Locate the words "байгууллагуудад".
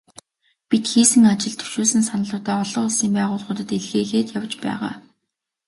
3.17-3.69